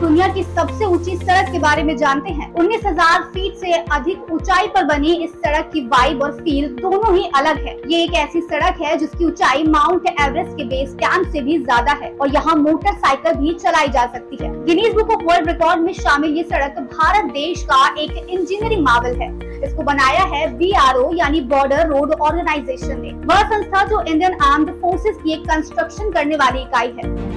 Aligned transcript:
दुनिया 0.00 0.26
की 0.28 0.42
सबसे 0.44 0.84
ऊँची 0.86 1.16
सड़क 1.16 1.50
के 1.52 1.58
बारे 1.58 1.82
में 1.82 1.96
जानते 1.96 2.30
हैं। 2.32 2.52
19,000 2.54 3.22
फीट 3.32 3.54
से 3.56 3.72
अधिक 3.72 4.30
ऊंचाई 4.32 4.68
पर 4.74 4.84
बनी 4.84 5.12
इस 5.24 5.30
सड़क 5.32 5.68
की 5.72 5.80
वाइब 5.86 6.22
और 6.22 6.32
फील 6.34 6.68
दोनों 6.76 7.14
ही 7.16 7.24
अलग 7.36 7.58
है। 7.66 7.76
ये 7.88 8.02
एक 8.04 8.14
ऐसी 8.16 8.40
सड़क 8.42 8.80
है 8.82 8.96
जिसकी 8.98 9.24
ऊंचाई 9.24 9.64
माउंट 9.66 10.06
एवरेस्ट 10.10 10.56
के 10.56 10.64
बेस 10.66 10.94
कैंप 11.00 11.26
से 11.32 11.40
भी 11.40 11.58
ज़्यादा 11.58 11.92
है 12.02 12.10
और 12.12 12.32
यहाँ 12.34 12.54
मोटरसाइकिल 12.56 13.34
भी 13.40 13.52
चलाई 13.56 13.88
जा 13.88 14.06
सकती 14.06 14.38
है। 14.42 14.50
Guinness 14.64 14.94
book 14.94 15.10
of 15.10 15.24
world 15.24 15.48
record 15.48 15.80
में 15.80 15.92
शामिल 15.92 16.36
ये 16.36 16.42
सड़क 16.44 16.78
भारत 16.94 17.32
देश 17.32 17.62
का 17.70 17.86
एक 17.98 18.16
इंजीनियरिंग 18.18 18.82
मावल 18.84 19.20
है। 19.22 19.28
इसको 19.60 19.82
बनाया 19.82 20.22
है 20.26 20.46
BRO 20.58 21.08
यानी 21.14 21.40
बॉर्डर 21.48 21.86
रोड 21.88 22.12
ऑर्गेनाइजेशन 22.12 23.00
ने। 23.00 23.12
वह 23.26 23.42
संस्था 23.48 23.84
जो 23.86 24.00
इंडियन 24.02 24.38
आर्म्ड 24.42 24.70
फोर्सेस 24.80 25.16
की 25.24 25.32
एक 25.32 25.44
कंस्ट्रक्शन 25.46 26.10
करने 26.10 26.36
वाली 26.36 26.60
इकाई 26.60 26.92
है। 26.96 27.29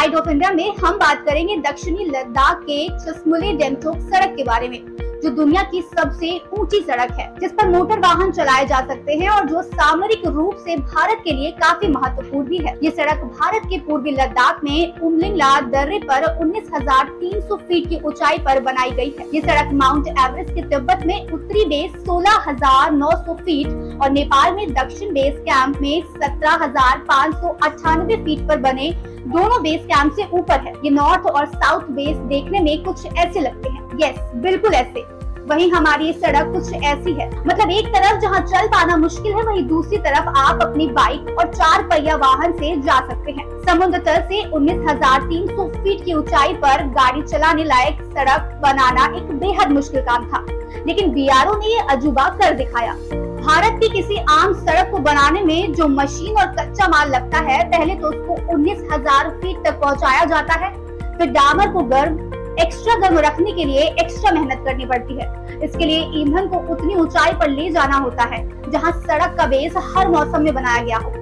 प्राइड 0.00 0.14
ऑफ़ 0.16 0.28
इंडिया 0.30 0.50
में 0.50 0.76
हम 0.76 0.96
बात 0.98 1.24
करेंगे 1.24 1.56
दक्षिणी 1.62 2.04
लद्दाख 2.04 2.60
के 2.60 2.88
चस्मुले 2.98 3.52
डेमचोक 3.52 3.98
सड़क 4.10 4.34
के 4.36 4.44
बारे 4.44 4.68
में। 4.68 4.78
जो 5.22 5.30
दुनिया 5.30 5.62
की 5.62 5.80
सबसे 5.84 6.28
ऊँची 6.58 6.80
सड़क 6.80 7.10
है 7.12 7.26
जिस 7.40 7.52
पर 7.52 7.68
मोटर 7.68 7.98
वाहन 8.00 8.30
चलाए 8.32 8.66
जा 8.66 8.80
सकते 8.86 9.14
हैं 9.14 9.28
और 9.30 9.48
जो 9.48 9.62
सामरिक 9.62 10.26
रूप 10.26 10.56
से 10.58 10.76
भारत 10.76 11.20
के 11.24 11.32
लिए 11.32 11.50
काफ़ी 11.60 11.88
महत्वपूर्ण 11.88 12.46
भी 12.48 12.58
है। 12.58 12.74
ये 12.82 12.90
सड़क 12.90 13.24
भारत 13.40 13.66
के 13.70 13.78
पूर्वी 13.80 14.10
लद्दाख 14.10 14.60
में 14.64 15.00
उमलिंगला 15.00 15.60
दर्रे 15.70 15.98
पर 16.04 16.24
19,300 16.36 17.56
फीट 17.58 17.88
की 17.88 18.00
ऊंचाई 18.06 18.38
पर 18.38 18.60
बनाई 18.60 18.90
गई 18.90 19.14
है। 19.18 19.28
ये 19.34 19.40
सड़क 19.40 19.72
माउंट 19.74 20.08
एवरेस्ट 20.08 20.54
के 20.54 20.62
तिब्बत 20.68 21.06
में 21.06 21.30
उत्तरी 21.32 21.64
बेस 21.64 21.92
16,900 22.04 23.34
फीट 23.36 24.02
और 24.02 24.10
नेपाल 24.10 24.54
में 24.54 24.72
दक्षिण 24.74 25.12
बेस 25.14 25.38
कैंप 25.40 25.80
में 25.80 26.02
सत्रह 26.14 26.66
फीट 28.24 28.48
पर 28.48 28.58
बने 28.60 28.90
दोनों 29.20 29.62
बेस 29.62 29.80
कैंप 29.86 30.12
से 30.12 30.24
ऊपर 30.32 30.60
है। 30.60 30.72
ये 30.84 30.90
नॉर्थ 30.90 31.26
और 31.26 31.46
साउथ 31.46 31.88
बेस 31.92 32.16
देखने 32.28 32.60
में 32.60 32.82
कुछ 32.84 33.06
ऐसे 33.06 33.40
लगते 33.40 33.68
हैं। 33.68 33.79
यस 34.00 34.30
बिल्कुल 34.34 34.74
ऐसे। 34.74 35.04
वही 35.46 35.68
हमारी 35.68 36.12
सड़क 36.12 36.52
कुछ 36.52 36.72
ऐसी 36.72 37.12
है। 37.12 37.28
मतलब 37.46 37.70
एक 37.70 37.86
तरफ़ 37.86 38.20
जहाँ 38.20 38.40
चल 38.40 38.66
पाना 38.66 38.96
मुश्किल 38.96 39.32
है 39.32 39.42
वही 39.42 39.62
दूसरी 39.62 39.98
तरफ़ 39.98 40.28
आप 40.38 40.62
अपनी 40.62 40.86
बाइक 40.86 41.38
और 41.38 41.48
चार 41.48 41.82
पहिया 41.82 42.16
वाहन 42.16 42.52
से 42.52 42.76
जा 42.76 42.98
सकते 43.08 43.32
हैं। 43.32 43.46
समुद्र 43.62 43.98
तल 43.98 44.20
से 44.20 44.42
19,300 44.50 45.68
फीट 45.68 46.04
की 46.04 46.14
ऊंचाई 46.14 46.54
पर 46.54 46.84
गाड़ी 46.88 47.22
चलाने 47.22 47.64
लायक 47.64 48.02
सड़क 48.02 48.60
बनाना 48.62 49.04
एक 49.16 49.32
बेहद 49.38 49.70
मुश्किल 49.70 50.00
काम 50.00 50.28
था। 50.28 50.44
लेकिन 50.86 51.12
बीआरओ 51.12 51.54
ने 51.54 51.66
ये 51.66 51.80
अजूबा 51.90 52.28
कर 52.40 52.54
दिखाया। 52.54 52.92
भारत 53.40 53.80
की 53.82 53.88
किसी 53.88 54.16
आम 54.30 54.52
सड़क 54.54 54.90
को 54.90 54.98
बनाने 54.98 55.42
में 55.42 55.72
जो 55.72 55.88
मशीन 55.88 56.36
और 56.36 56.46
कच्चा 56.46 56.88
माल 56.88 57.10
लगता 57.10 57.38
है 57.38 57.62
पहले 57.64 57.94
तो 57.94 58.08
उसको 58.08 58.52
19,000 58.52 59.30
फीट 59.30 59.64
तक 59.64 59.80
पहुँचाया 59.80 60.24
जाता 60.24 60.54
है। 60.54 60.72
फिर 61.18 61.30
डामर 61.30 61.68
को 61.68 61.80
गर्म 61.80 62.29
एक्स्ट्रा 62.60 62.94
गर्म 62.94 63.18
रखने 63.18 63.52
के 63.52 63.64
लिए 63.64 63.82
एक्स्ट्रा 64.00 64.30
मेहनत 64.32 64.64
करनी 64.64 64.84
पड़ती 64.84 65.14
है। 65.14 65.58
इसके 65.64 65.84
लिए 65.84 66.00
ईंधन 66.14 66.46
को 66.46 66.58
उतनी 66.72 66.94
ऊंचाई 66.94 67.32
पर 67.32 67.50
ले 67.50 67.70
जाना 67.70 67.96
होता 67.96 68.24
है, 68.24 68.70
जहाँ 68.70 68.92
सड़क 68.92 69.36
का 69.38 69.46
बेस 69.46 69.74
हर 69.96 70.08
मौसम 70.08 70.42
में 70.42 70.54
बनाया 70.54 70.82
गया 70.82 70.96
हो। 70.96 71.12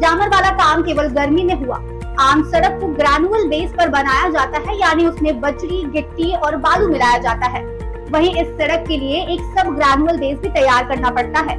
जामर 0.00 0.28
वाला 0.28 0.50
काम 0.50 0.82
केवल 0.82 1.08
गर्मी 1.08 1.44
में 1.44 1.54
हुआ। 1.54 1.76
आम 2.20 2.42
सड़क 2.50 2.78
को 2.80 2.86
ग्रेनुअल 2.86 3.48
बेस 3.48 3.72
पर 3.78 3.88
बनाया 3.88 4.28
जाता 4.30 4.58
है, 4.58 4.78
यानी 4.80 5.06
उसमें 5.06 5.40
बजरी, 5.40 5.82
गिट्टी 5.84 6.32
और 6.34 6.56
बालू 6.56 6.88
मिलाया 6.88 7.18
जाता 7.18 7.46
है। 7.46 7.62
वहीं 8.10 8.34
इस 8.34 8.48
सड़क 8.48 8.84
के 8.88 8.96
लिए 8.96 9.22
एक 9.24 9.40
सब 9.58 9.74
ग्रेनुअल 9.74 10.18
बेस 10.18 10.38
भी 10.38 10.48
तैयार 10.48 10.84
करना 10.84 11.10
पड़ता 11.10 11.40
है। 11.40 11.56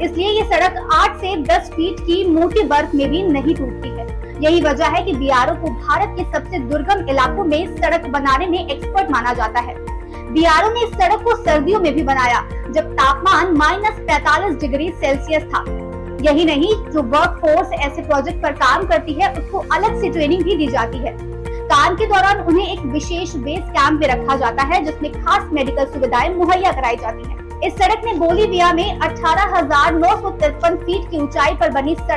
इसलिए 0.00 0.28
ये 0.28 0.44
सड़क 0.44 0.88
8 0.92 1.16
से 1.16 1.36
10 1.36 1.70
फीट 1.72 2.00
की 2.00 2.24
मोटी 2.28 2.62
बर्फ़ 2.62 2.96
में 2.96 3.08
भी 3.10 3.22
नहीं 3.22 3.54
टूटती। 3.54 3.93
यही 4.44 4.60
वजह 4.60 4.86
है 4.86 5.02
कि 5.02 5.12
बीआरओ 5.12 5.54
को 5.54 5.68
भारत 5.68 6.16
के 6.18 6.24
सबसे 6.24 6.58
दुर्गम 6.58 7.08
इलाकों 7.08 7.44
में 7.44 7.76
सड़क 7.76 8.06
बनाने 8.06 8.46
में 8.46 8.68
एक्सपर्ट 8.68 9.10
माना 9.10 9.32
जाता 9.32 9.60
है। 9.60 9.74
बीआरओ 10.32 10.72
ने 10.72 10.80
इस 10.80 10.90
सड़क 10.90 11.22
को 11.22 11.36
सर्दियों 11.36 11.80
में 11.80 11.94
भी 11.94 12.02
बनाया, 12.02 12.40
जब 12.70 12.92
तापमान 12.92 13.52
माइनस 13.56 13.98
पैतालीस 14.00 14.56
डिग्री 14.56 14.88
सेल्सियस 14.90 15.42
था। 15.42 15.64
यही 16.22 16.44
नहीं, 16.44 16.74
जो 16.90 17.02
वर्क 17.02 17.38
फोर्स 17.40 17.72
ऐसे 17.72 18.02
प्रोजेक्ट 18.02 18.42
पर 18.42 18.52
काम 18.52 18.86
करती 18.86 19.12
है, 19.12 19.32
उसको 19.32 19.58
अलग 19.58 20.00
से 20.00 20.08
ट्रेनिंग 20.08 20.42
भी 20.42 20.56
दी 20.56 20.66
जाती 20.66 20.98
है। 20.98 21.16
काम 21.68 21.94
के 21.94 22.06
दौरान 22.06 22.40
उन्हें 22.40 22.66
एक 22.72 22.80
विशेष 22.80 23.34
बेस 23.36 23.62
कैंप 23.68 24.00
में 24.00 24.08
रखा 24.08 24.36
जाता 24.36 24.62
है, 24.62 24.84
जिसमें 24.84 25.12
खास 25.12 25.48
मेडिकल 25.52 25.84
सुविधाएँ 25.84 26.34
मुहैया 26.34 26.72
कराई 26.72 26.96
जाती 26.96 27.30
हैं। 27.30 27.60
इस 27.60 27.74
सड़क 27.74 28.02
ने 28.04 28.12
बोलीविया 28.14 28.72
में 28.72 28.98
अठारह 28.98 29.60
फीट 30.76 31.10
की 31.10 31.18
ऊंचाई 31.18 31.54
पर 31.54 31.70
बनी 31.70 31.94
सड़क 31.94 32.16